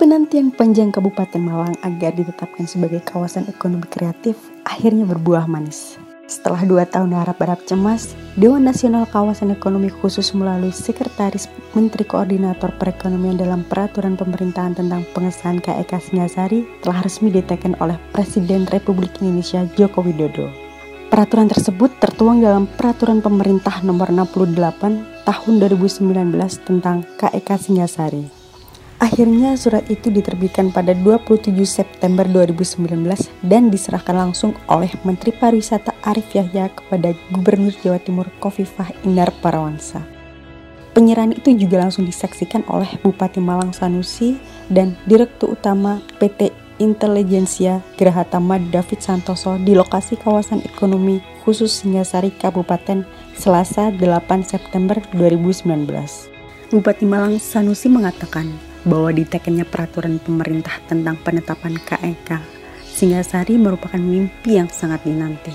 Penantian 0.00 0.48
panjang 0.48 0.88
Kabupaten 0.88 1.44
Malang 1.44 1.76
agar 1.84 2.16
ditetapkan 2.16 2.64
sebagai 2.64 3.04
kawasan 3.04 3.44
ekonomi 3.52 3.84
kreatif 3.84 4.32
akhirnya 4.64 5.04
berbuah 5.04 5.44
manis. 5.44 6.00
Setelah 6.24 6.64
dua 6.64 6.88
tahun 6.88 7.12
harap-harap 7.12 7.60
cemas, 7.68 8.16
Dewan 8.32 8.64
Nasional 8.64 9.04
Kawasan 9.04 9.52
Ekonomi 9.52 9.92
Khusus 9.92 10.32
melalui 10.32 10.72
Sekretaris 10.72 11.52
Menteri 11.76 12.08
Koordinator 12.08 12.72
Perekonomian 12.80 13.36
dalam 13.36 13.60
Peraturan 13.68 14.16
Pemerintahan 14.16 14.72
tentang 14.72 15.04
pengesahan 15.12 15.60
KEK 15.60 16.00
Singasari 16.00 16.64
telah 16.80 17.04
resmi 17.04 17.28
ditekan 17.28 17.76
oleh 17.84 18.00
Presiden 18.16 18.64
Republik 18.72 19.20
Indonesia 19.20 19.68
Joko 19.76 20.00
Widodo. 20.00 20.48
Peraturan 21.12 21.52
tersebut 21.52 21.92
tertuang 22.00 22.40
dalam 22.40 22.64
Peraturan 22.64 23.20
Pemerintah 23.20 23.84
Nomor 23.84 24.08
68 24.08 25.28
Tahun 25.28 25.54
2019 25.60 26.08
tentang 26.64 27.04
KEK 27.20 27.48
Singasari. 27.60 28.39
Akhirnya 29.00 29.56
surat 29.56 29.88
itu 29.88 30.12
diterbitkan 30.12 30.76
pada 30.76 30.92
27 30.92 31.56
September 31.64 32.28
2019 32.28 32.84
dan 33.48 33.72
diserahkan 33.72 34.12
langsung 34.12 34.52
oleh 34.68 34.92
Menteri 35.08 35.32
Pariwisata 35.32 35.96
Arif 36.04 36.36
Yahya 36.36 36.68
kepada 36.68 37.16
Gubernur 37.32 37.72
Jawa 37.80 37.96
Timur 37.96 38.28
Kofifah 38.44 38.92
Indar 39.08 39.32
Parawansa. 39.40 40.04
Penyerahan 40.92 41.32
itu 41.32 41.48
juga 41.56 41.80
langsung 41.80 42.04
disaksikan 42.04 42.60
oleh 42.68 42.92
Bupati 43.00 43.40
Malang 43.40 43.72
Sanusi 43.72 44.36
dan 44.68 44.92
Direktur 45.08 45.56
Utama 45.56 46.04
PT 46.20 46.52
Intelijensia 46.76 47.80
Gerahatama 47.96 48.60
David 48.68 49.00
Santoso 49.00 49.56
di 49.64 49.72
lokasi 49.72 50.20
kawasan 50.20 50.60
ekonomi 50.60 51.24
khusus 51.48 51.72
Singasari 51.72 52.36
Kabupaten 52.36 53.08
Selasa 53.32 53.88
8 53.96 54.44
September 54.44 55.00
2019. 55.16 55.88
Bupati 56.68 57.04
Malang 57.08 57.40
Sanusi 57.40 57.88
mengatakan 57.88 58.69
bahwa 58.84 59.12
ditekannya 59.12 59.66
peraturan 59.68 60.16
pemerintah 60.20 60.80
tentang 60.88 61.20
penetapan 61.20 61.76
KEK 61.76 62.60
Singasari 62.90 63.56
merupakan 63.56 64.00
mimpi 64.00 64.60
yang 64.60 64.68
sangat 64.68 65.00
dinanti. 65.08 65.54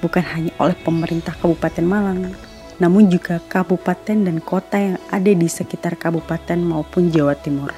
Bukan 0.00 0.24
hanya 0.32 0.52
oleh 0.56 0.76
pemerintah 0.80 1.36
Kabupaten 1.36 1.84
Malang, 1.84 2.32
namun 2.80 3.12
juga 3.12 3.38
kabupaten 3.52 4.24
dan 4.24 4.40
kota 4.40 4.80
yang 4.80 4.96
ada 5.12 5.28
di 5.28 5.44
sekitar 5.44 6.00
kabupaten 6.00 6.58
maupun 6.58 7.12
Jawa 7.12 7.36
Timur. 7.36 7.70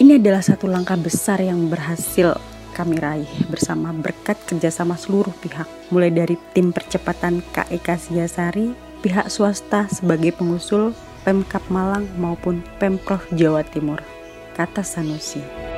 Ini 0.00 0.16
adalah 0.16 0.40
satu 0.40 0.66
langkah 0.66 0.96
besar 0.96 1.44
yang 1.44 1.68
berhasil 1.68 2.36
kami 2.72 2.96
raih 2.96 3.28
bersama 3.52 3.92
berkat 3.92 4.40
kerjasama 4.48 4.96
seluruh 4.96 5.34
pihak, 5.44 5.68
mulai 5.92 6.08
dari 6.08 6.40
tim 6.56 6.72
percepatan 6.72 7.44
KEK 7.52 7.88
Singasari, 8.00 8.72
pihak 9.04 9.28
swasta 9.28 9.84
sebagai 9.92 10.32
pengusul, 10.32 10.96
Pemkap 11.20 11.60
Malang 11.68 12.08
maupun 12.16 12.64
Pemprov 12.80 13.20
Jawa 13.36 13.60
Timur, 13.68 14.00
kata 14.56 14.80
Sanusi. 14.80 15.69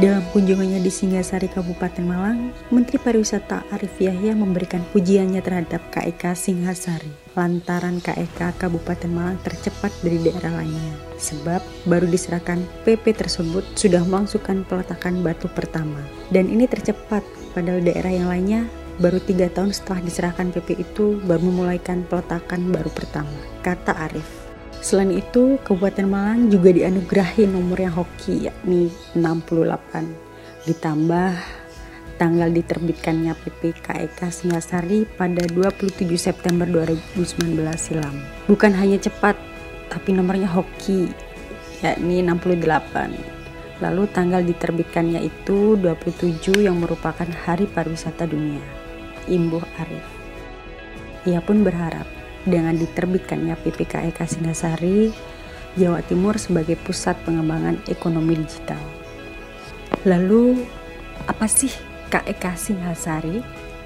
Dalam 0.00 0.24
kunjungannya 0.32 0.80
di 0.80 0.88
Singasari 0.88 1.52
Kabupaten 1.52 2.00
Malang, 2.08 2.56
Menteri 2.72 2.96
Pariwisata 2.96 3.68
Arif 3.68 4.00
Yahya 4.00 4.32
memberikan 4.32 4.80
pujiannya 4.96 5.44
terhadap 5.44 5.84
KEK 5.92 6.32
Singasari 6.32 7.12
lantaran 7.36 8.00
KEK 8.00 8.56
Kabupaten 8.56 9.12
Malang 9.12 9.36
tercepat 9.44 9.92
dari 10.00 10.16
daerah 10.24 10.56
lainnya. 10.56 10.96
Sebab 11.20 11.60
baru 11.84 12.08
diserahkan 12.08 12.64
PP 12.88 13.12
tersebut 13.12 13.60
sudah 13.76 14.00
melangsungkan 14.08 14.64
peletakan 14.64 15.20
batu 15.20 15.52
pertama. 15.52 16.00
Dan 16.32 16.48
ini 16.48 16.64
tercepat, 16.64 17.20
padahal 17.52 17.84
daerah 17.84 18.08
yang 18.08 18.32
lainnya 18.32 18.64
baru 19.04 19.20
tiga 19.20 19.52
tahun 19.52 19.76
setelah 19.76 20.00
diserahkan 20.00 20.48
PP 20.48 20.80
itu 20.80 21.20
baru 21.28 21.44
memulaikan 21.44 22.08
peletakan 22.08 22.72
baru 22.72 22.88
pertama, 22.88 23.36
kata 23.60 23.92
Arif. 24.08 24.39
Selain 24.80 25.12
itu, 25.12 25.60
Kabupaten 25.60 26.08
Malang 26.08 26.48
juga 26.48 26.72
dianugerahi 26.72 27.44
nomor 27.44 27.76
yang 27.76 27.92
hoki 27.92 28.48
yakni 28.48 28.88
68. 29.12 30.08
Ditambah 30.64 31.36
tanggal 32.16 32.48
diterbitkannya 32.48 33.36
PPKEK 33.36 34.32
Singasari 34.32 35.04
pada 35.04 35.44
27 35.44 36.00
September 36.16 36.64
2019 36.64 37.60
silam. 37.76 38.16
Bukan 38.48 38.72
hanya 38.72 38.96
cepat, 38.96 39.36
tapi 39.92 40.16
nomornya 40.16 40.48
hoki 40.48 41.12
yakni 41.84 42.24
68. 42.24 43.84
Lalu 43.84 44.02
tanggal 44.12 44.44
diterbitkannya 44.44 45.24
itu 45.24 45.76
27 45.76 46.60
yang 46.60 46.80
merupakan 46.80 47.24
Hari 47.24 47.68
Pariwisata 47.68 48.28
Dunia. 48.28 48.60
Imbuh 49.28 49.64
Arif. 49.80 50.04
Ia 51.28 51.40
pun 51.44 51.64
berharap 51.64 52.19
dengan 52.48 52.76
diterbitkannya 52.76 53.56
PPKE 53.60 54.12
Singasari, 54.24 55.12
Jawa 55.78 56.02
Timur 56.02 56.34
sebagai 56.40 56.74
pusat 56.80 57.14
pengembangan 57.22 57.78
ekonomi 57.86 58.38
digital. 58.38 58.80
Lalu, 60.02 60.66
apa 61.28 61.46
sih 61.46 61.70
KEK 62.10 62.44
Singasari? 62.56 63.38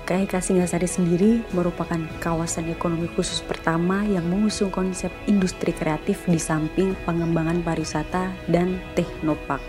KEK 0.05 0.37
Singasari 0.41 0.85
sendiri 0.85 1.41
merupakan 1.57 1.97
kawasan 2.21 2.69
ekonomi 2.69 3.09
khusus 3.17 3.41
pertama 3.41 4.05
yang 4.05 4.29
mengusung 4.29 4.69
konsep 4.69 5.09
industri 5.25 5.73
kreatif 5.73 6.29
di 6.29 6.37
samping 6.37 6.93
pengembangan 7.09 7.65
pariwisata 7.65 8.33
dan 8.53 8.81
teknopark. 8.93 9.65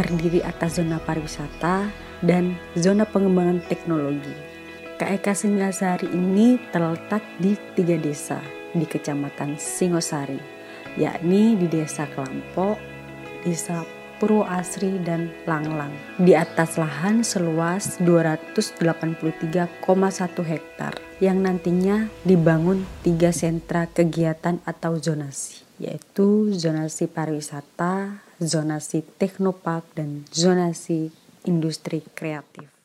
Terdiri 0.00 0.40
atas 0.40 0.80
zona 0.80 0.96
pariwisata 0.96 1.92
dan 2.24 2.56
zona 2.72 3.04
pengembangan 3.04 3.60
teknologi. 3.68 4.32
KEK 5.00 5.32
Singasari 5.32 6.12
ini 6.12 6.60
terletak 6.68 7.24
di 7.40 7.56
tiga 7.72 7.96
desa 7.96 8.36
di 8.76 8.84
Kecamatan 8.84 9.56
Singosari, 9.56 10.36
yakni 11.00 11.56
di 11.56 11.72
Desa 11.72 12.04
Kelampok, 12.04 12.76
Desa 13.40 13.80
Purwoasri, 14.20 15.00
dan 15.00 15.32
Langlang. 15.48 15.96
Di 16.20 16.36
atas 16.36 16.76
lahan 16.76 17.24
seluas 17.24 17.96
283,1 18.04 19.80
hektar 20.44 20.92
yang 21.24 21.40
nantinya 21.40 22.12
dibangun 22.20 22.84
tiga 23.00 23.32
sentra 23.32 23.88
kegiatan 23.88 24.60
atau 24.68 25.00
zonasi, 25.00 25.64
yaitu 25.80 26.52
zonasi 26.52 27.08
pariwisata, 27.08 28.20
zonasi 28.36 29.00
teknopark, 29.16 29.96
dan 29.96 30.28
zonasi 30.28 31.08
industri 31.48 32.04
kreatif. 32.12 32.79